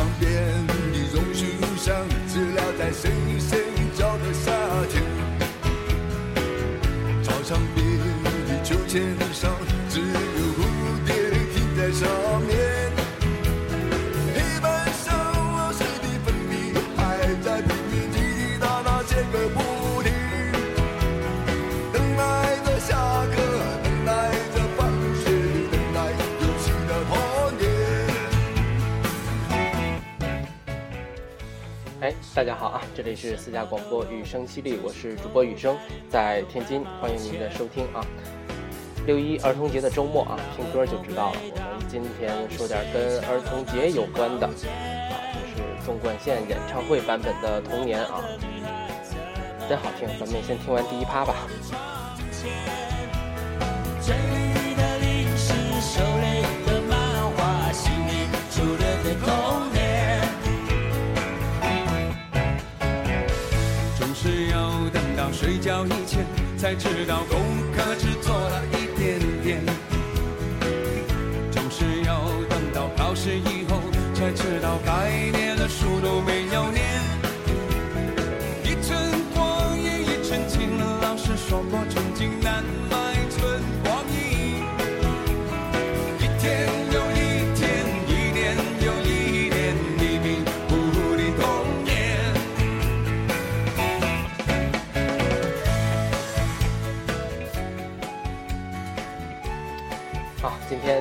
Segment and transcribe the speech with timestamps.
[0.00, 0.69] 上遍
[32.32, 32.80] 大家好啊！
[32.94, 35.76] 这里是私家广播雨声犀利，我是主播雨声，
[36.08, 38.06] 在天津，欢迎您的收听啊。
[39.04, 41.38] 六一儿童节的周末啊，听歌就知道了。
[41.42, 44.50] 我们今天说点跟儿童节有关的啊，
[45.34, 48.22] 就是纵贯线演唱会版本的《童年》啊，
[49.68, 50.08] 真好听。
[50.16, 51.34] 咱们先听完第一趴吧。
[65.50, 66.24] 睡觉以前，
[66.56, 67.40] 才知道功
[67.74, 67.96] 课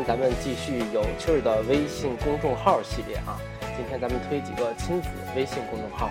[0.09, 3.38] 咱们继续有趣儿的微信公众号系列啊。
[3.77, 6.09] 今天咱们推几个亲子微信公众号，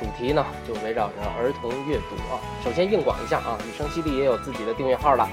[0.00, 2.40] 主题呢就围绕着儿童阅读啊。
[2.64, 5.24] 首先硬广一下啊，雨声犀利也有自己的订阅号了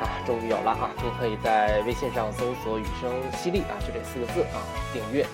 [0.00, 0.88] 啊，终于有了啊！
[1.02, 5.26] 您可以在微信上搜索“雨声犀利”啊，就这四个字啊，订阅。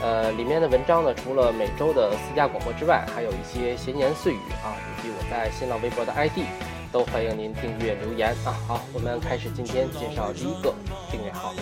[0.00, 6.38] 呃，里面的文章呢，除了每周的私家广播之外，还有一些闲言碎语啊，以及我在新浪微博的 ID，
[6.90, 8.56] 都欢迎您订阅留言啊。
[8.66, 10.74] 好，我们开始今天介绍第一个
[11.10, 11.52] 订阅号，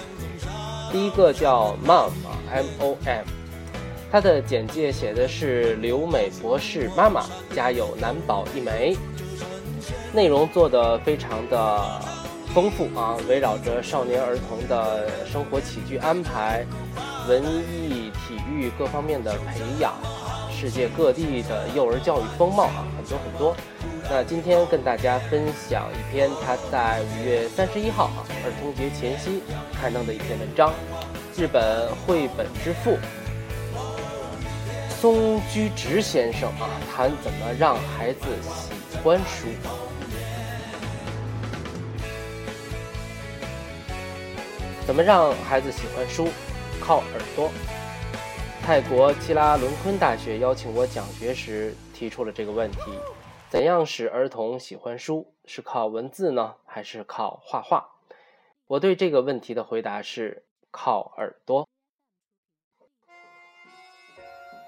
[0.92, 3.24] 第一个叫 Mom 啊，M O M，
[4.10, 8.96] 它的简介写的是留美博士妈妈，家有男宝一枚，
[10.12, 12.00] 内容做的非常的
[12.54, 16.64] 丰富啊，围绕着少年儿童的生活起居安排。
[17.28, 23.56] 文艺、体育各方面的培养啊，世界各地的幼儿教育风貌啊，很多很多。
[24.08, 29.42] 那今天跟大家分享一篇他在五月三十一号啊，儿童节前夕
[29.74, 30.72] 刊登的一篇文章。
[31.36, 32.96] 日本绘本之父
[34.88, 39.48] 松居直先生啊，谈怎么让孩子喜欢书。
[44.86, 46.28] 怎么让孩子喜欢书？
[46.80, 47.50] 靠耳朵。
[48.64, 52.78] 泰国基拉伦昆大学邀请我讲学时提出了这个问题：
[53.48, 55.32] 怎样使儿童喜欢书？
[55.44, 57.88] 是靠文字呢，还是靠画画？
[58.66, 61.68] 我对这个问题的回答是靠耳朵。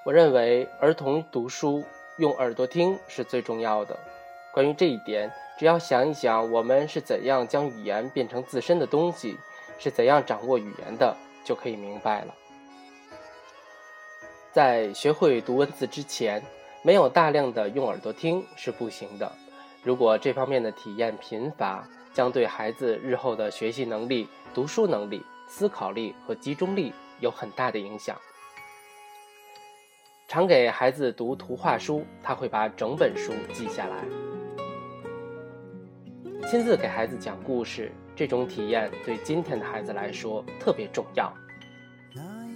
[0.04, 1.84] 我认为儿童读书
[2.18, 3.98] 用耳朵听是最重要的。
[4.54, 9.36] 关于这一点，只要想一想我们是怎样将语言变成自身的东西，
[9.78, 11.16] 是怎样掌握语言的。
[11.44, 12.34] 就可以明白了。
[14.52, 16.44] 在学会读文字之前，
[16.88, 19.30] 没有大量的用耳朵听是不行的。
[19.82, 28.16] 如果这方面的体验贫乏，将对孩子日后的学习能力、读书能力、思考力和集中力有很大的影响。
[30.28, 34.06] 常给孩子读图画书，他会把整本书记下来。
[36.48, 37.92] 亲自给孩子讲故事。
[38.16, 41.30] 这种体验对今天的孩子来说特别重要。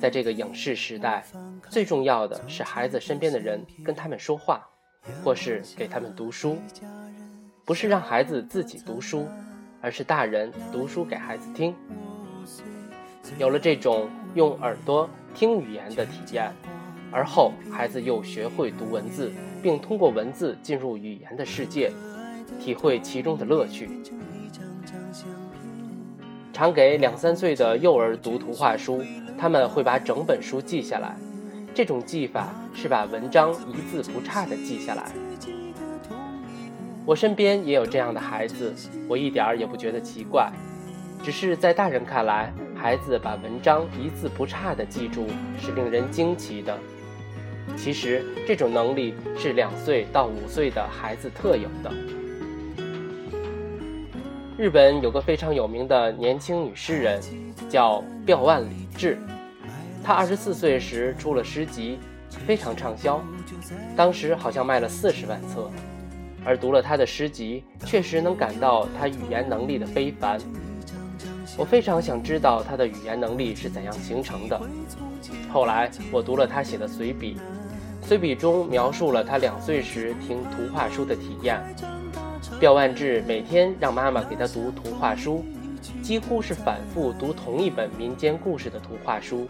[0.03, 1.25] 在这个影视时代，
[1.71, 4.61] 最重要的是孩子身边的人跟他们说话，
[5.23, 6.59] 或是给他们读书，
[7.65, 9.29] 不是让孩子自己读书，
[9.81, 11.73] 而是大人读书给孩子听。
[13.39, 16.53] 有了这种用耳朵听语言的体验，
[17.13, 19.31] 而后孩子又学会读文字，
[19.63, 21.93] 并通过文字进入语言的世界，
[22.59, 23.89] 体会其中的乐趣。
[26.53, 29.03] 常给两三岁的幼儿读图画书，
[29.39, 31.17] 他们会把整本书记下来。
[31.75, 35.11] 这种记法是把文章一字不差地记下来。
[37.07, 38.75] 我身边也有这样的孩子，
[39.09, 40.53] 我一点儿也不觉得奇怪。
[41.25, 45.27] 只是在大人看来，孩子把文章一字不差地记住
[45.59, 46.79] 是令人惊奇的。
[47.77, 51.91] 其实，这种能力是两岁到五岁的孩子特有的。
[54.59, 57.21] 日本有个非常有名的年轻女诗人，
[57.71, 59.19] 叫廖万里志。
[60.05, 61.99] 她二十四岁时出了诗集，
[62.47, 63.19] 非常畅销，
[63.97, 65.71] 当时好像卖了四十万册。
[66.45, 70.39] 而读了她的诗集，确实能感到她语言能力的非凡。
[71.57, 74.61] 我非常想知道她的语言能力是怎样形成的。
[75.51, 77.39] 后来我读了她写的随笔，
[78.03, 81.59] 随笔中描述了她两岁时听图画书的体验。
[82.63, 85.45] 廖万志每天让妈妈给他读图画书，
[86.01, 89.49] 几乎是反复读同一本民间故事的图画书，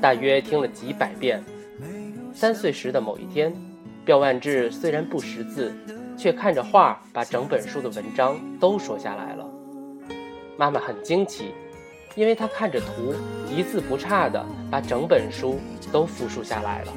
[0.00, 1.42] 大约听了几百遍。
[2.32, 3.52] 三岁时的某一天。
[4.06, 5.74] 廖万志虽然不识字，
[6.16, 9.44] 却看着画把整本书的文章都说下来了。
[10.56, 11.46] 妈妈很惊奇，
[12.14, 13.12] 因为他看着图，
[13.50, 15.58] 一字不差的把整本书
[15.90, 16.92] 都复述下来了。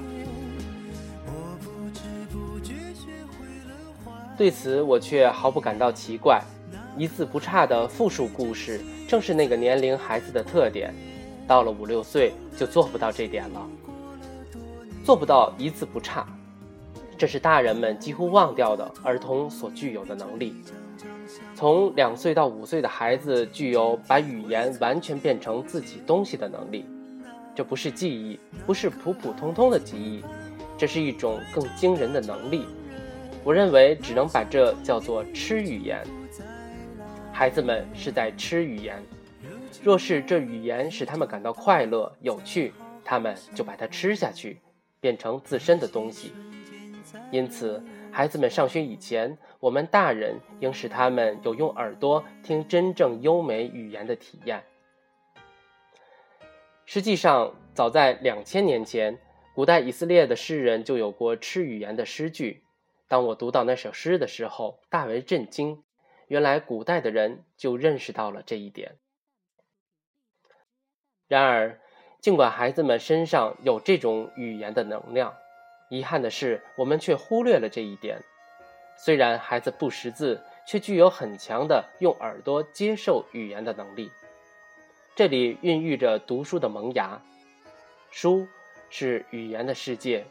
[4.38, 6.39] 对此，我却毫不感到奇怪。
[6.95, 10.94] 一字不差的复述故事，正是那个年龄孩子的特点。
[11.48, 13.68] 到了五六岁，就做不到这点了，
[15.04, 16.28] 做不到一字不差。
[17.18, 20.56] 这是大人们几乎忘掉的儿童所具有的能力。
[21.56, 26.86] 从两岁到五岁的孩子具有把语言完全变成自己东西的能力，
[27.56, 30.24] 这不是记忆，不是普普通通的记忆，
[30.78, 32.66] 这是一种更惊人的能力。
[33.44, 36.06] 我认为只能把这叫做吃语言。
[37.31, 39.01] 孩子们是在吃语言，
[39.84, 42.74] 若是这语言使他们感到快乐、有趣，
[43.06, 44.60] 他们就把它吃下去，
[45.00, 46.34] 变成自身的东西。
[47.31, 47.81] 因此，
[48.12, 54.62] 孩子们上学以前，我们大人应使他们有用耳朵听真正优美语言的体验。
[56.86, 59.18] 实际上，早在两千年前，
[59.54, 62.63] 古代以色列的诗人就有过吃语言的诗句。
[63.07, 65.83] 当我读到那首诗的时候，大为震惊。
[66.27, 68.98] 原来，古代的人就认识到了这一点。
[71.27, 71.80] 然而，
[72.19, 75.36] 尽管孩子们身上有这种语言的能量，
[75.89, 78.21] 遗憾的是，我们却忽略了这一点。
[78.98, 84.12] 虽然孩子不识字，却具有很强的用耳朵接受语言的能力。
[85.15, 87.21] 这里孕育着读书的萌芽。
[88.12, 88.48] 书
[88.89, 90.25] 是语言的世界，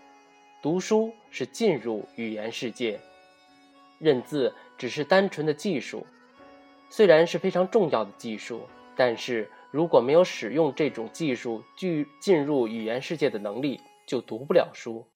[0.66, 2.98] 读书是进入语言世界。
[4.00, 6.04] 认字只是单纯的技术，
[6.90, 8.62] 虽然是非常重要的技术，
[8.96, 13.78] 但是如果没有使用这种技术具进入语言世界的能力，
[14.08, 15.06] 就读不了书。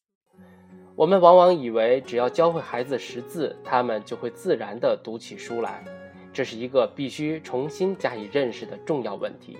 [0.94, 5.85] 我们往往以为，只要教会孩子识字，他们就会自然地读起书来。
[6.32, 9.58] 这是一个必须重新加以认识的重要问题。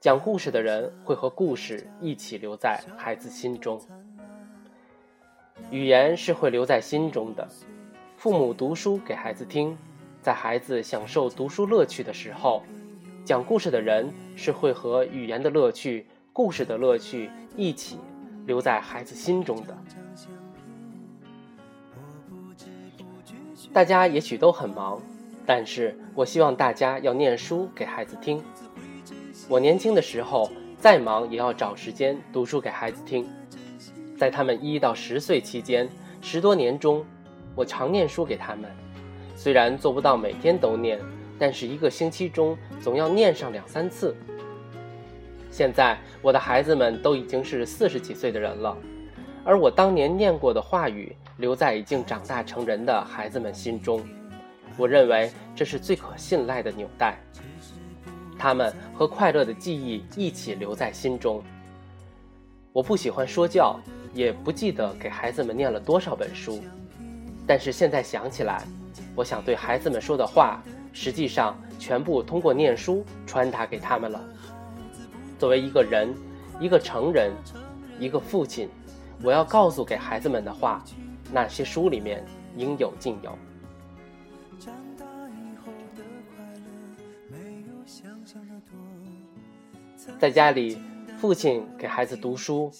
[0.00, 3.78] 讲故事的人会和故事一起留在孩子心中。
[5.70, 7.46] 语言是会留在心中的。
[8.16, 9.76] 父母读书给孩子听，
[10.22, 12.62] 在孩子享受读书乐趣的时候。
[13.26, 17.98] 讲故事的人是会和语言的乐趣、故事的乐趣一起
[18.46, 19.78] 留在孩子心中的。
[23.70, 24.98] 大家也许都很忙，
[25.44, 28.42] 但是我希望大家要念书给孩子听。
[29.50, 30.48] 我年轻的时候，
[30.78, 33.28] 再忙也要找时间读书给孩子听。
[34.16, 35.88] 在他们一到十岁期间，
[36.22, 37.04] 十多年中，
[37.56, 38.70] 我常念书给他们，
[39.34, 41.00] 虽然做不到每天都念。
[41.36, 44.14] 但是一个星期中总要念上两三次。
[45.50, 48.76] 现在我的孩子们都已经是四十几岁的人了，
[49.42, 54.00] 而我当年念过的话语留在已经长大成人的孩子们心中。
[54.76, 57.18] 我认为这是最可信赖的纽带，
[58.40, 61.42] 他们和快乐的记忆一起留在心中。
[62.72, 63.78] 我不喜欢说教，
[64.14, 66.62] 也不记得给孩子们念了多少本书，
[67.46, 68.64] 但是现在想起来，
[69.14, 70.58] 我想对孩子们说的话。
[70.92, 74.20] 实际上，全部通过念书传达给他们了。
[75.38, 76.12] 作为一个人，
[76.58, 77.30] 一个成人，
[77.98, 78.70] 一个父亲，
[79.22, 80.82] 我要告诉给孩子们的话，
[81.30, 82.24] 那些书里面
[82.56, 83.36] 应有尽有。
[90.20, 90.76] 在家里，
[91.18, 92.70] 父亲给孩子读书，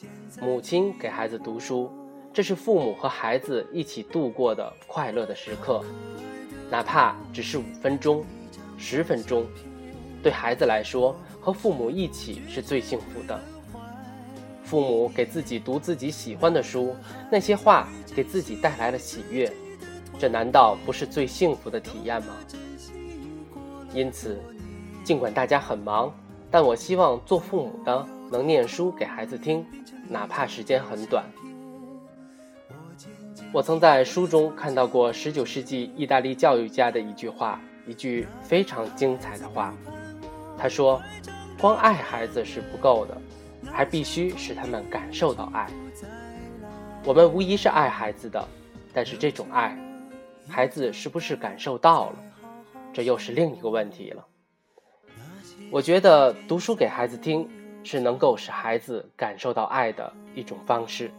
[0.42, 1.90] 母亲给孩子读书，
[2.34, 5.82] 这是父母和孩子一起度过的快乐的时刻。
[6.70, 8.22] 哪怕只是五分钟、
[8.76, 9.46] 十分钟，
[10.22, 13.40] 对孩子来说，和父母一起是最幸福的。
[14.62, 16.94] 父母给自己读自己喜欢的书，
[17.32, 19.50] 那些话给自己带来了喜悦，
[20.18, 22.34] 这难道不是最幸福的体验吗？
[23.94, 24.38] 因此，
[25.02, 26.14] 尽管大家很忙，
[26.50, 29.64] 但我希望做父母的能念书给孩子听，
[30.08, 31.24] 哪怕时间很短。
[33.52, 39.74] 我曾在书中看到过19世纪意大利教育家的一句话：“一句非常精彩的话。
[40.58, 41.00] 他说
[41.60, 43.16] ：“光爱孩子是不够的，
[43.72, 45.66] 还必须使他们感受到爱。
[47.04, 48.46] 我们无疑是爱孩子的，
[48.92, 49.76] 但是这种爱，
[50.48, 52.16] 孩子是不是感受到了，
[52.92, 54.24] 这又是另一个问题了。
[55.72, 57.48] 我觉得读书给孩子听，
[57.84, 61.12] 是能够使孩子感受到爱的一种方式。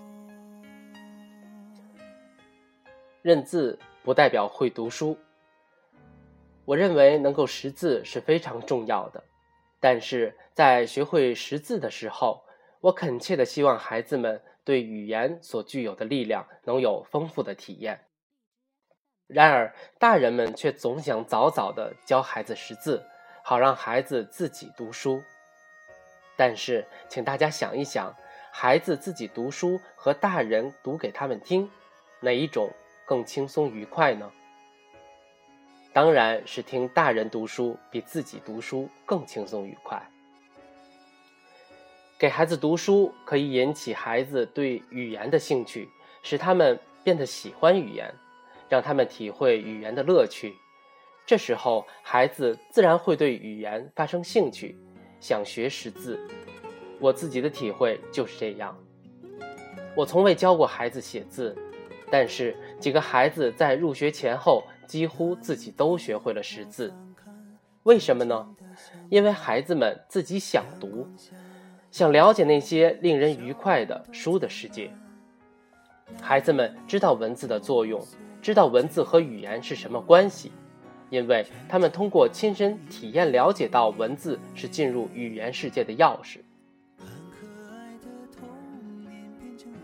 [3.21, 5.17] 认字不代表会读书。
[6.65, 9.23] 我认为能够识字是非常重要的。”
[9.79, 12.43] 但是在学会识字的时候，
[12.81, 18.01] 我恳切的希望孩子们对语言所具有的力量能有丰富的体验。
[19.27, 23.01] 然而，大人们却总想早早的教孩子识字，
[23.43, 25.23] 好让孩子自己读书。
[26.35, 28.15] 但是，请大家想一想，
[28.51, 31.69] 孩子自己读书和大人读给他们听，
[32.19, 32.71] 哪一种
[33.05, 34.31] 更轻松愉快呢？
[35.93, 40.01] 当然是听大人读书比自己读书更轻松愉快。
[42.17, 45.89] 给孩子读书可以引起孩子对语言的兴趣，
[46.23, 48.13] 使他们变得喜欢语言，
[48.69, 50.55] 让他们体会语言的乐趣。
[51.25, 54.77] 这时候，孩子自然会对语言发生兴趣，
[55.19, 56.19] 想学识字。
[56.99, 58.77] 我自己的体会就是这样。
[59.95, 61.55] 我从未教过孩子写字，
[62.09, 64.63] 但是几个孩子在入学前后。
[64.87, 66.93] 几乎自己都学会了识字，
[67.83, 68.45] 为什么呢？
[69.07, 71.07] 因为孩子们自己想读，
[71.91, 74.91] 想了解那些令人愉快的书的世界。
[76.21, 78.05] 孩子们知道文字的作用，
[78.41, 80.51] 知道文字和语言是什么关系，
[81.11, 86.39] 因为他们通过亲身体验了解到文字是进入语言世界的钥匙。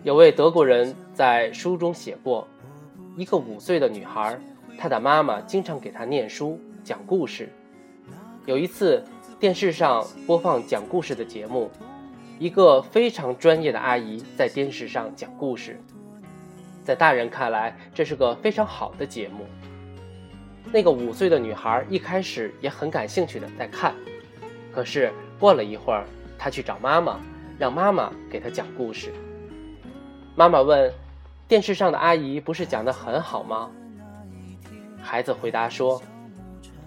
[0.04, 2.48] 有位德国人在书中写过，
[3.18, 4.40] 一个五岁的女孩。
[4.80, 7.50] 她的妈妈经常给她念书、讲故事。
[8.46, 9.04] 有一次，
[9.38, 11.70] 电视上播放讲故事的节目，
[12.40, 15.78] 一个非常专业的阿姨在电视上讲故事。
[16.86, 19.46] 在大人看来，这是个非常好的节目。
[20.72, 23.96] 那个五岁的女孩一开始也很感兴趣的在看，
[24.74, 26.06] 可是过了一会儿，
[26.38, 27.20] 她去找妈妈，
[27.58, 29.14] 让妈妈给她讲故事。
[30.36, 30.94] 妈妈问
[31.48, 33.72] ：“电视上的阿姨不是讲的很好吗？”
[35.02, 36.02] 孩子回答说：“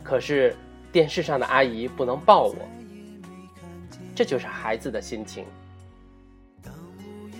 [0.04, 0.54] 可是
[0.92, 2.56] 电视上的阿姨不能抱我。”
[4.14, 5.44] 这就是孩子的心情。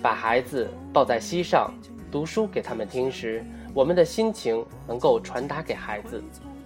[0.01, 1.71] 把孩子抱在膝上，
[2.11, 6.21] 读书给他们听时，我们的心情能够传达给孩子，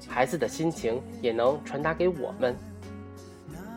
[0.08, 2.56] 孩子的心情也能传达给我们。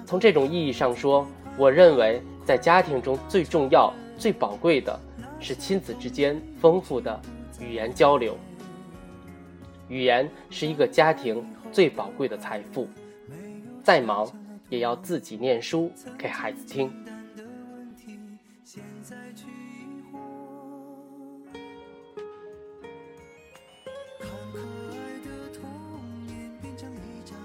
[0.07, 1.27] 从这种意义上说，
[1.59, 4.99] 我认为在家庭中最重要、最宝贵的
[5.39, 7.21] 是亲子之间丰富的
[7.61, 8.37] 语言交流。
[9.89, 12.89] 语言是一个家庭最宝贵的财富，
[13.85, 14.27] 再忙
[14.71, 16.91] 也要自己念书给孩子听。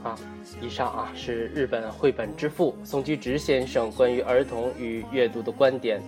[0.04, 0.16] 啊，
[0.62, 6.02] 以上啊是日本绘本之父松居直先生关于儿童与阅读的观点。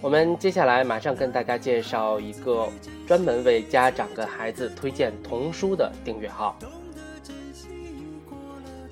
[0.00, 2.68] 我们接下来马上跟大家介绍一个
[3.06, 6.56] 专门为家长跟孩子推荐童书的订阅号。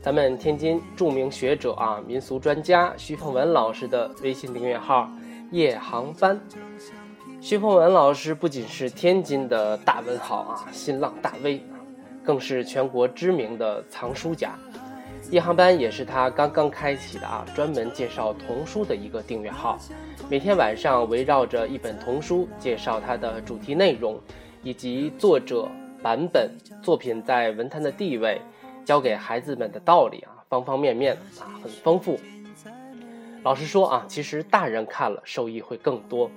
[0.03, 5.11] 咱们天津著名学者啊，民俗专家徐凤文老师的微信订阅号
[5.51, 6.39] “夜航班”。
[7.41, 11.63] 徐凤文老师不仅是天津的大文豪啊，新浪大 V，
[12.29, 14.55] 更是全国知名的藏书家。
[15.31, 19.79] 夜航班也是他刚刚开启的啊，专门介绍童书的一个订阅号。
[20.29, 24.21] 每天晚上围绕着一本童书，介绍它的主题内容，
[24.63, 25.67] 以及作者、
[26.03, 26.51] 版本、
[26.83, 28.39] 作品在文坛的地位，
[28.85, 32.21] 教给孩子们的道理啊，方方面面啊，很丰富。
[33.43, 36.31] 老实说啊，其实大人看了受益会更多。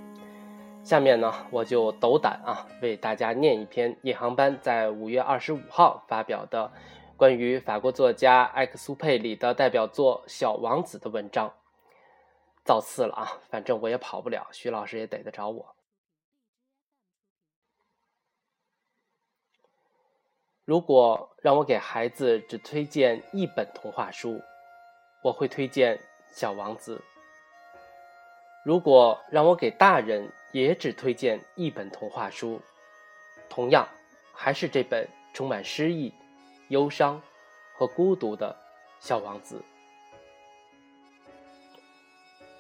[0.84, 6.72] 下面呢，我就斗胆啊，为大家念一篇夜航班在五月二十五号发表的
[7.16, 11.54] 关于法国作家埃克苏佩里的代表作《小王子》的文章。
[12.64, 13.42] 造次了啊！
[13.50, 15.76] 反正我也跑不了，徐老师也逮得着我。
[20.64, 24.42] 如果让我给孩子只推荐一本童话书，
[25.24, 25.98] 我会推荐
[26.32, 26.98] 《小王子》。
[28.64, 32.60] 如果让我给大人也只推荐一本童话书，
[33.50, 33.88] 同样
[34.34, 36.14] 还是这本充满诗意、
[36.70, 37.22] 忧伤
[37.74, 38.56] 和孤独的
[39.06, 39.58] 《小王子》。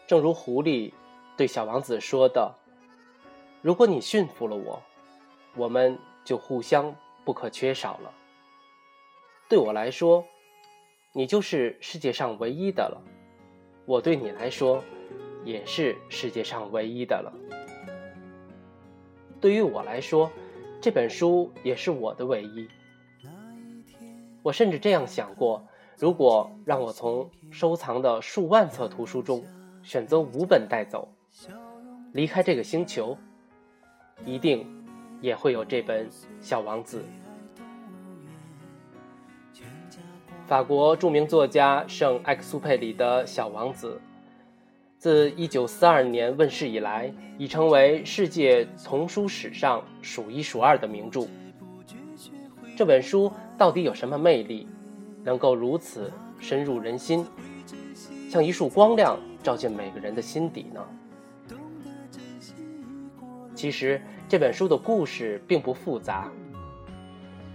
[0.07, 0.93] 正如狐狸
[1.37, 2.53] 对小王子说的
[3.61, 4.81] ：“如果你驯服了我，
[5.55, 8.13] 我们就互相不可缺少了。”
[9.47, 10.25] 对我来说，
[11.13, 13.01] 你就是世界上唯一的了；
[13.85, 14.81] 我对你来说，
[15.43, 17.33] 也是世界上唯一的了。
[19.41, 20.31] 对于我来说，
[20.79, 22.69] 这本书也是我的唯一。
[24.43, 25.65] 我甚至这样想过：
[25.97, 29.43] 如果让我从收藏的数万册图书中
[29.83, 31.07] 选择五本带走，
[32.13, 33.17] 离开这个星球，
[34.25, 34.65] 一定
[35.21, 36.07] 也会有这本
[36.39, 36.99] 《小王子》。
[40.45, 43.99] 法国著名作家圣埃克苏佩里的《小王子》，
[45.01, 51.21] 自1942年问世以来，已成为世界童书史上数一数二的名著。
[52.77, 54.67] 这本书到底有什么魅力，
[55.23, 57.25] 能够如此深入人心，
[58.29, 60.85] 像一束光亮照进每个人的心底呢？
[63.55, 66.31] 其实这本书的故事并不复杂，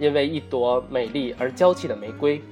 [0.00, 2.42] 因为一朵美丽而娇气的玫瑰。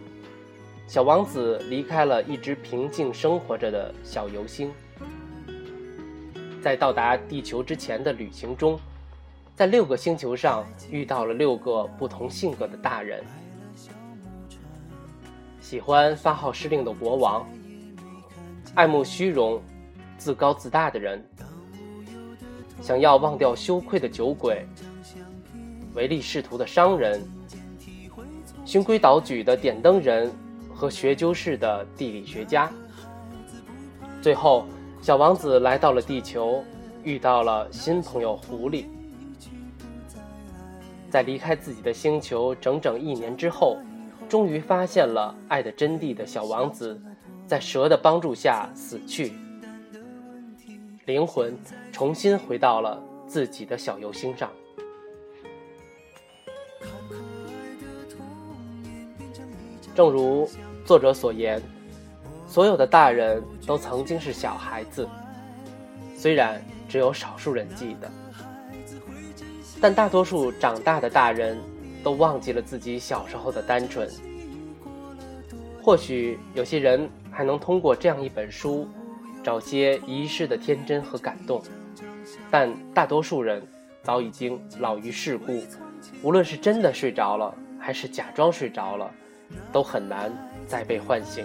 [0.87, 4.71] 小王子离开了一只平静生活着的小游星，
[6.65, 8.81] 在到达地球之前的旅行中，
[9.55, 13.23] 在六个星球上遇到了六个不同性格的大人：
[15.61, 17.47] 喜欢发号施令的国王，
[18.75, 19.61] 爱慕虚荣、
[20.17, 21.23] 自高自大的人，
[22.81, 24.67] 想要忘掉羞愧的酒鬼，
[25.93, 27.23] 唯利是图的商人，
[28.65, 30.33] 循规蹈矩的点灯人。
[30.77, 32.69] 和学究式的地理学家。
[34.21, 34.67] 最后，
[35.05, 36.65] 小王子来到了地球，
[37.03, 38.87] 遇到了新朋友狐狸。
[41.11, 43.77] 在离开自己的星球整整一年之后，
[44.31, 46.99] 终于发现了爱的真谛的小王子，
[47.47, 49.35] 在蛇的帮助下死去，
[51.05, 51.55] 灵魂
[51.93, 54.51] 重新回到了自己的小游星上。
[59.95, 60.49] 正如
[60.87, 61.63] 作者所言，
[62.55, 65.09] 所有的大人都曾经是小孩子，
[66.17, 68.09] 虽然只有少数人记得，
[69.81, 71.59] 但大多数长大的大人
[72.05, 74.09] 都忘记了自己小时候的单纯。
[75.83, 78.87] 或许有些人还能通过这样一本书，
[79.43, 81.61] 找些遗失的天真和感动，
[82.53, 83.61] 但大多数人
[84.01, 85.61] 早已经老于世故，
[86.23, 89.11] 无论是真的睡着了，还是假装睡着了。
[89.73, 90.33] 都很难
[90.69, 91.45] 再被唤醒。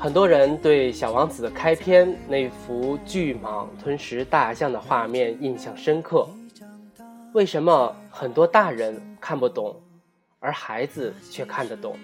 [0.00, 6.28] 很多人对《小王子》的开篇那幅巨蟒吞食大象的画面印象深刻。
[7.34, 9.74] 为什么很多大人看不懂，
[10.38, 11.98] 而孩子却看得懂？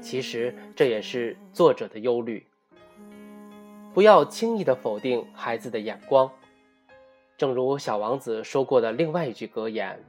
[0.00, 2.46] 其实这也是作者的忧虑。
[3.92, 6.30] 不要轻易的否定孩子的眼光。
[7.36, 10.02] 正如小王子说过的另外一句格言。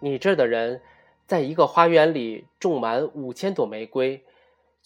[0.00, 0.80] 你这儿的人，
[1.24, 4.20] 在一个花园里种满五千朵玫瑰，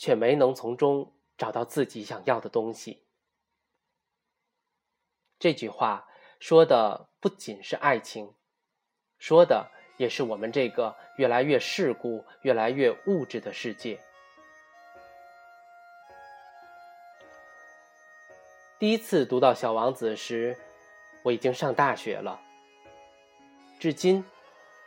[0.02, 3.04] 却没能从中找到自己想要的东西。
[5.38, 6.08] 这句话
[6.40, 8.34] 说的不仅是爱情，
[9.16, 14.00] 说的也是我们这个越来越世故、越来越物质的世界。
[18.80, 20.58] 第一次读到《小王子》时，
[21.22, 22.40] 我已经上大学了，
[23.78, 24.24] 至今。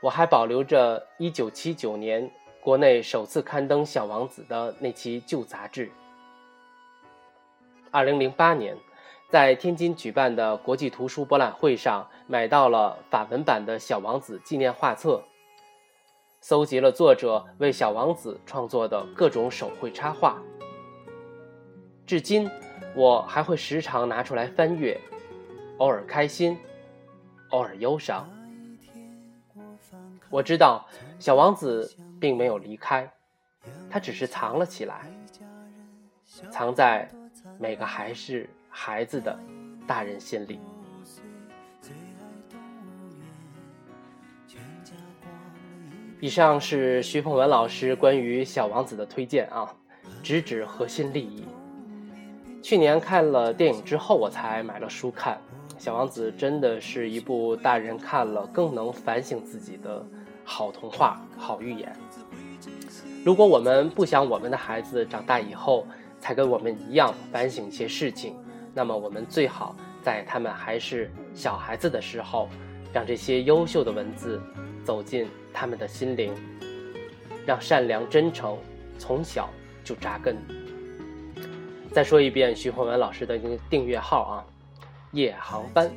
[0.01, 2.29] 我还保留着1979年
[2.65, 5.91] 国内首次刊登《小王子》的那期旧杂志。
[7.91, 8.75] 2008年，
[9.29, 15.23] 在天津举办的国际图书博览会上，买到了法文版的《小王子》纪念画册，
[16.41, 20.41] 搜集了作者为《小王子》创作的各种手绘插画。
[22.07, 22.49] 至今，
[22.95, 24.99] 我还会时常拿出来翻阅，
[25.77, 26.57] 偶尔开心，
[27.51, 28.27] 偶尔忧伤。
[30.31, 30.83] 我知道，
[31.19, 33.07] 小王子并没有离开，
[33.87, 35.05] 他只是藏了起来，
[36.49, 37.07] 藏在
[37.59, 39.37] 每个还是孩子的
[39.85, 40.59] 大人心里。
[46.19, 49.71] 以上是徐凤文老师关于小王子的推荐啊，
[50.23, 51.45] 直指核心利益。
[52.63, 55.39] 去年看了电影之后，我才买了书看。
[55.77, 60.03] 小王子真的是一部大人看了更能反省自己的
[60.45, 61.93] 好童话、好寓言。
[63.25, 65.85] 如果我们不想我们的孩子长大以后
[66.19, 68.35] 才跟我们一样反省一些事情，
[68.73, 72.47] 那么我们最好在他们还是小孩子的时候，
[72.93, 74.39] 让这些优秀的文字
[74.83, 76.33] 走进他们的心灵，
[77.45, 78.57] 让善良真诚
[78.99, 79.49] 从小
[79.83, 80.37] 就扎根。
[81.91, 84.45] 再说一遍徐宏文老师的订阅号啊。
[85.11, 85.89] 夜航班。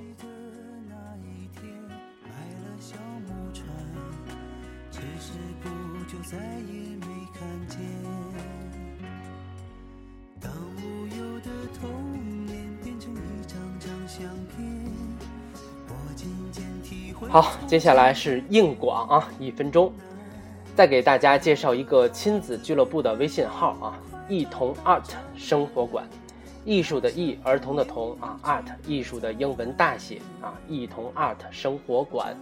[17.26, 19.92] 好，接下来是硬广啊，一分钟。
[20.74, 25.04] 再给大家介绍一个亲子俱乐部的微信号啊，艺童 Art
[25.36, 26.08] 生活馆，
[26.64, 32.36] 艺术的艺，儿童的童啊，Art 艺术的英文大写啊，艺童 Art 生活馆。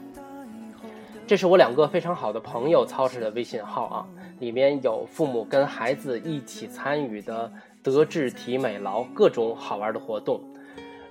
[1.26, 4.06] 这是我两个非常好的朋友操持的微信号啊，
[4.38, 7.50] 里面有父母跟孩子一起参与的
[7.82, 10.40] 德智体美劳各种好玩的活动。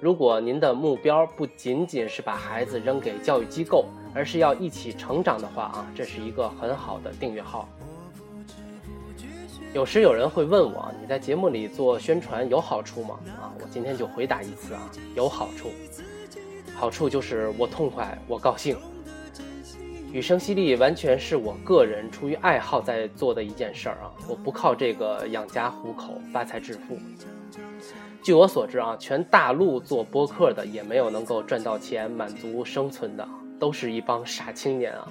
[0.05, 7.67] 如果您的目标不仅仅是把孩子扔给教育机构，而是要一起成长的话啊，这是一个很好的订阅号。
[9.73, 13.19] 有时有人会问我，你在节目里做宣传有好处吗？
[13.41, 15.71] 啊，我今天就回答一次啊，有好处。
[16.75, 18.77] 好处就是我痛快，我高兴。
[20.11, 26.95] 雨声淅沥完全是我个人出于爱好在做的一件事儿啊，我不靠这个养家糊口、发财致富。
[28.25, 35.07] 据我所知啊，全大陆做播客的也没有能够赚到钱满足生存的，都是一帮傻青年啊。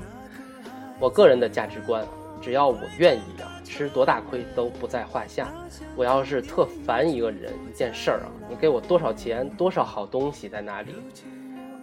[0.99, 2.05] 我个人的价值观，
[2.43, 5.55] 只要我愿意啊，吃多大亏都不在话下。
[5.95, 10.93] 我要是特烦一个人、一件事儿啊，你给我多少钱、多少好东西在哪里，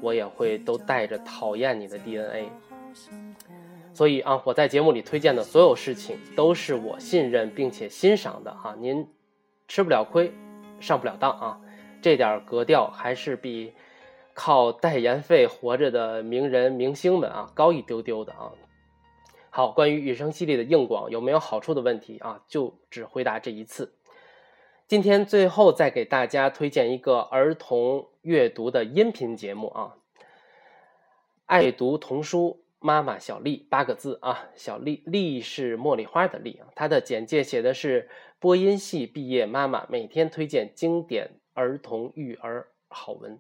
[0.02, 2.50] 我也会都带着讨厌你的 DNA。
[3.94, 8.76] 所以啊，我在节目里推荐的所有事情，都是我信任并且欣赏的哈。
[8.78, 9.08] 您
[9.70, 10.30] 吃不了亏。
[10.82, 11.62] 上不了当啊，
[12.02, 13.74] 这点格调还是比
[14.34, 18.52] 靠代言费活着的名人明星们啊高一丢丢的啊。
[19.50, 23.94] 好，关于雨声系列的硬广有没有好处的问题啊，就只回答这一次。
[24.88, 29.96] 今天最后再给大家推荐一个儿童阅读的音频节目啊，
[31.46, 38.10] 爱读童书妈妈小丽八个字啊，小丽丽是茉莉花的丽啊，她的简介写的是。
[38.42, 43.38] 播音系毕业妈妈每天推荐经典儿童育儿好文。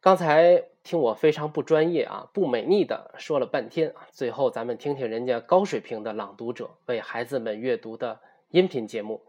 [0.00, 9.20] 刚才听我非常不专业啊，不美丽的说了半天啊，最后咱们听听人家高水平的朗读者为孩子们阅读的音频节目。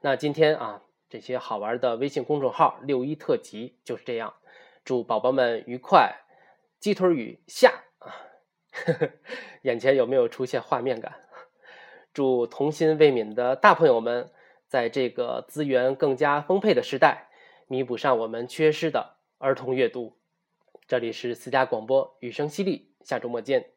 [0.00, 4.32] 那今天啊，这些好玩的微信公众号六一特辑就是这样。
[4.82, 6.20] 祝宝宝们愉快，
[6.80, 8.16] 鸡腿雨下啊！
[9.62, 11.28] 眼前有没有出现画面感？
[12.14, 14.32] 祝童心未泯的大朋友们，
[14.66, 17.28] 在这个资源更加丰沛的时代，
[17.66, 20.18] 弥补上我们缺失的儿童阅读。
[20.86, 23.72] 这里是私家广播，雨声淅沥，下周末见。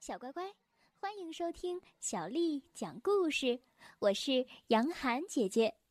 [0.00, 0.54] 小乖乖，
[0.98, 3.60] 欢迎收听小丽讲故事，
[3.98, 5.83] 我是杨涵姐姐。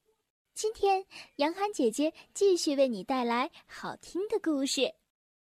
[0.56, 1.06] 今天，
[1.38, 4.94] 杨涵姐姐继续为你带来好听的故事。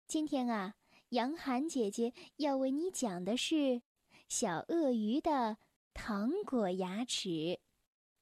[0.07, 0.75] 今天啊。
[1.11, 3.55] 杨涵姐姐要为你讲的是
[4.29, 5.59] 《小鳄鱼的
[5.93, 7.29] 糖果牙齿》，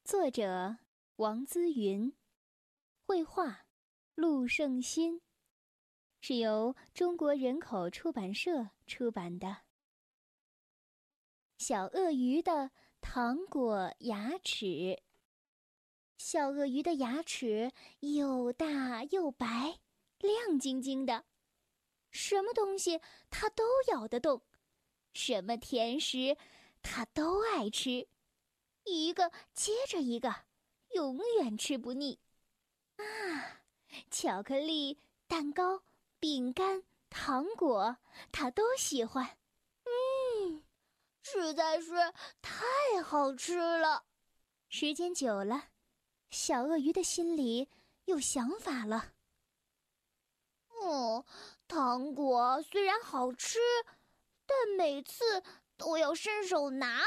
[0.03, 0.77] 作者
[1.15, 2.13] 王姿云，
[3.07, 3.65] 绘画
[4.13, 5.21] 陆胜新，
[6.21, 9.47] 是由中国人口出版社出版的
[11.57, 12.69] 《小鳄鱼的
[13.01, 14.65] 糖果牙齿》。
[16.17, 19.79] 小鳄鱼的牙齿又大又白，
[20.19, 21.25] 亮晶晶的。
[22.11, 24.41] 什么东西它都咬得动，
[25.13, 26.37] 什么甜食
[26.81, 28.07] 它都爱吃，
[28.85, 30.33] 一个接着一个，
[30.93, 32.19] 永远吃不腻。
[32.97, 33.61] 啊，
[34.11, 35.81] 巧克力、蛋糕、
[36.19, 37.97] 饼干、糖果，
[38.31, 39.37] 它都喜欢。
[39.85, 40.63] 嗯，
[41.23, 44.05] 实在是太好吃了。
[44.69, 45.69] 时间久了，
[46.33, 47.69] 小鳄鱼的心里
[48.05, 49.13] 有想法了。
[50.81, 51.23] 哦。
[51.67, 53.57] 糖果虽然好吃，
[54.45, 55.41] 但每次
[55.75, 57.01] 都要伸手拿，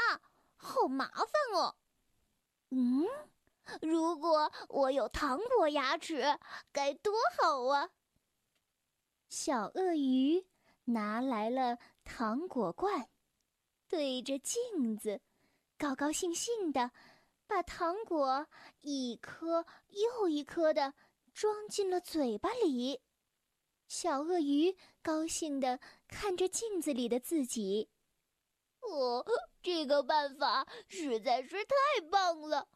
[0.57, 1.75] 好麻烦哦。
[2.71, 3.05] 嗯，
[3.81, 6.37] 如果我有糖果牙齿，
[6.73, 7.91] 该多好啊！
[9.29, 10.45] 小鳄鱼
[10.85, 13.07] 拿来了糖果罐，
[13.87, 15.21] 对着镜子，
[15.77, 16.91] 高高兴兴的
[17.47, 18.47] 把糖果
[18.81, 20.93] 一颗又一颗的
[21.33, 23.01] 装进了嘴巴里。
[23.87, 27.89] 小鳄鱼高兴地看着镜子里的自己，
[28.81, 29.25] 哦，
[29.63, 32.67] 这个办法实在是太棒了，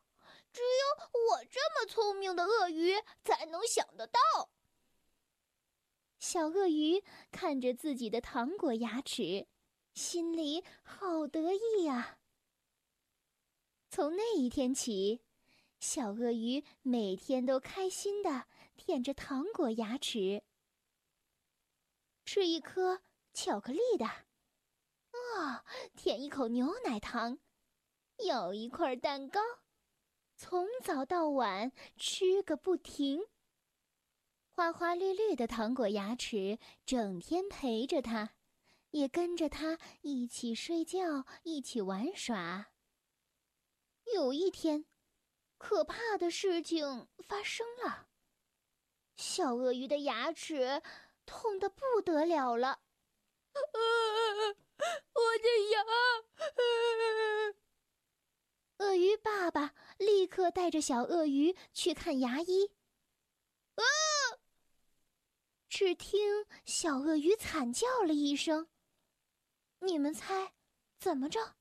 [0.53, 4.19] 只有我这么聪明的鳄鱼才能想得到。
[6.17, 9.47] 小鳄鱼看着自己的糖果牙齿，
[9.93, 12.19] 心里好得意呀。
[13.93, 15.19] 从那一天起，
[15.81, 20.43] 小鳄鱼每天都开心地舔着糖果牙齿。
[22.23, 23.01] 吃一颗
[23.33, 27.39] 巧克力的，啊，舔一口牛奶糖，
[28.23, 29.41] 咬一块蛋糕，
[30.37, 33.19] 从早到晚吃个不停，
[34.51, 38.35] 花花绿绿的糖果牙齿整天陪着他，
[38.91, 42.70] 也跟着他一起睡觉，一起玩耍。
[44.13, 44.85] 有一天，
[45.57, 48.07] 可怕的事情发生了。
[49.15, 50.81] 小鳄鱼的牙齿
[51.25, 52.81] 痛得不得了了，
[53.53, 55.83] 我的牙！
[58.79, 62.71] 鳄鱼爸爸立刻带着小鳄鱼去看牙医。
[63.75, 63.83] 啊！
[65.69, 68.67] 只听小鳄鱼惨叫了一声。
[69.79, 70.53] 你们猜，
[70.97, 71.55] 怎么着？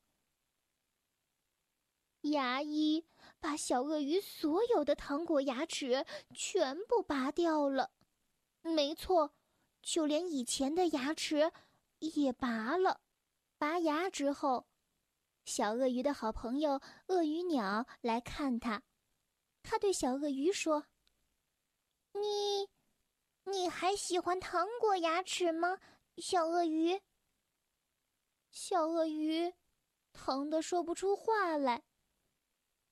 [2.22, 3.06] 牙医
[3.40, 6.04] 把小鳄鱼所有的糖果牙齿
[6.35, 7.90] 全部拔掉了。
[8.62, 9.33] 没错，
[9.83, 11.52] 就连以前的牙齿
[11.98, 13.00] 也拔了。
[13.59, 14.66] 拔牙之后。
[15.46, 18.83] 小鳄鱼的好朋友鳄鱼鸟来看它，
[19.62, 20.87] 他对小鳄鱼说
[22.12, 22.68] ：“你，
[23.50, 25.80] 你还喜欢糖果牙齿吗，
[26.18, 27.00] 小鳄鱼？”
[28.52, 29.52] 小鳄鱼
[30.12, 31.83] 疼得说不出话来，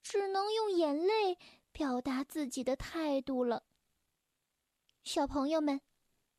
[0.03, 1.39] 只能用眼泪
[1.73, 3.65] 表达自己的态度了。
[5.05, 5.81] 小朋友们，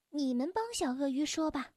[0.09, 1.73] 你们帮小鳄鱼说吧，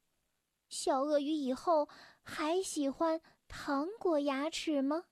[0.68, 1.88] 小鳄鱼以后
[2.22, 3.20] 还喜欢。
[3.54, 5.04] 糖果牙齿吗？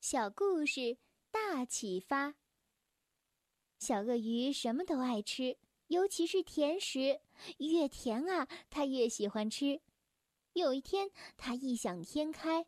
[0.00, 0.98] 小故事
[1.30, 2.34] 大启发。
[3.78, 7.20] 小鳄鱼什么都爱吃，尤其是甜食，
[7.58, 9.80] 越甜啊，它越喜欢吃。
[10.54, 12.66] 有一天，它异想天开，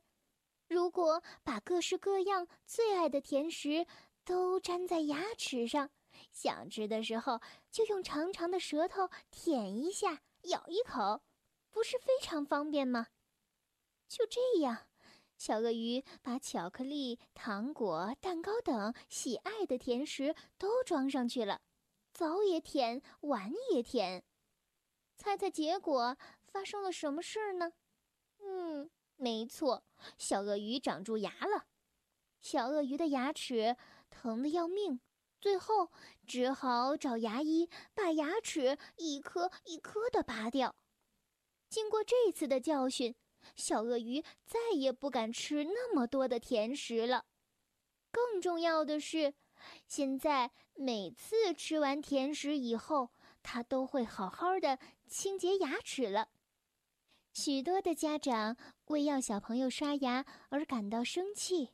[0.72, 3.87] 如果把各式各样最爱的甜食
[4.24, 5.90] 都粘在牙齿上，
[6.30, 11.20] 想吃的时候就用长长的舌头舔一下，咬一口，
[11.70, 13.08] 不是非常方便吗？
[14.08, 14.87] 就这样，
[15.37, 21.61] 小鳄鱼把巧克力、糖果、蛋糕等喜爱的甜食都装上去了，
[22.14, 24.24] 早也舔，晚也舔。
[25.18, 27.74] 猜猜结果发生了什么事儿呢？
[28.40, 28.90] 嗯，
[29.22, 29.85] 没错，
[30.18, 31.66] 小鳄鱼长蛀牙了。
[32.40, 33.76] 小鳄鱼的牙齿
[34.11, 34.98] 疼得要命，
[35.40, 35.92] 最后
[36.26, 40.74] 只好找牙医把牙齿一颗一颗的拔掉。
[41.68, 43.14] 经过这次的教训。
[43.56, 47.24] 小鳄鱼再也不敢吃那么多的甜食了。
[48.11, 49.35] 更重要的是，
[49.87, 53.11] 现在每次吃完甜食以后，
[53.42, 56.28] 它都会好好的清洁牙齿了。
[57.33, 61.71] 许多的家长为要小朋友刷牙而感到生气，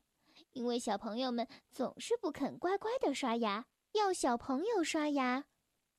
[0.52, 3.66] 因为小朋友们总是不肯乖乖的刷牙。
[3.92, 5.46] 要小朋友刷牙，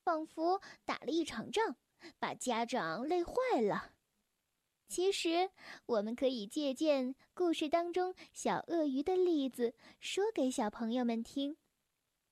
[0.03, 1.75] 仿佛打了一场仗，
[2.19, 3.93] 把家长累坏了。
[4.87, 5.49] 其实，
[5.87, 11.57] 我们可以借鉴故事当中小鳄鱼的例子，说给小朋友们听：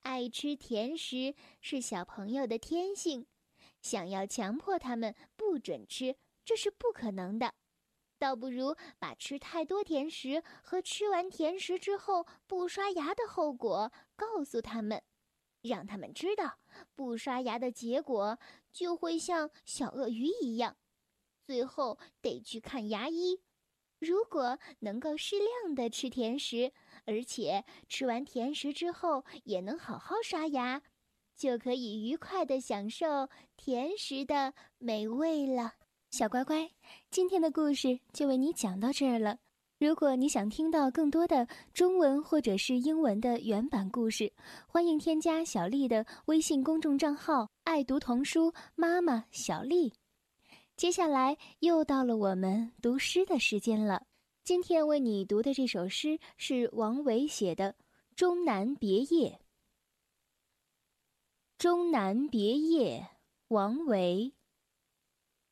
[0.03, 3.27] 爱吃甜食是小朋友的天性，
[3.81, 6.15] 想要强迫他们不准吃，
[6.47, 7.53] 这是不可能的。
[8.17, 15.03] 倒不如把吃太多甜食和吃完甜食之后不刷牙的后果告诉他们，
[15.61, 16.57] 让他们知道，
[16.95, 18.39] 不刷牙的结果
[18.71, 20.77] 就会像小鳄鱼一样。
[21.43, 23.41] 最后得去看牙医。
[23.99, 26.71] 如果能够适量的吃甜食，
[27.05, 30.81] 而且吃完甜食之后也能好好刷牙，
[31.35, 35.73] 就可以愉快的享受甜食的美味了。
[36.09, 36.71] 小乖乖，
[37.11, 39.37] 今天的故事就为你讲到这儿了。
[39.77, 44.31] 如果你想听到更多的中文或者是英文的原版故事，
[44.67, 49.93] 欢迎添加小丽的微信公众账号“爱读童书妈妈小丽”。
[50.77, 54.07] 接下来又到了我们读诗的时间了。
[54.43, 57.73] 今天为你读的这首诗是王维写的
[58.15, 59.29] 《终南别业》。
[61.57, 63.05] 《终南别业》
[63.49, 64.33] 王维。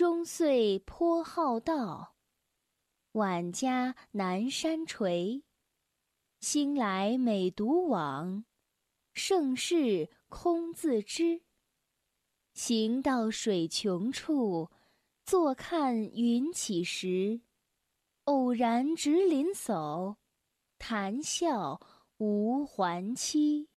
[0.00, 2.14] 终岁颇好道，
[3.12, 5.42] 晚家南山陲。
[6.40, 8.46] 兴来每独往，
[9.12, 11.42] 盛事空自知。
[12.54, 14.70] 行到水穷处，
[15.26, 17.42] 坐看云起时。
[18.24, 20.16] 偶然值林叟，
[20.78, 21.78] 谈笑
[22.16, 23.68] 无还期。